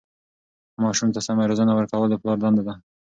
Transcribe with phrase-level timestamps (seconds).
[0.81, 2.73] ماسوم ته سمه روزنه ورکول د پلار دنده ده.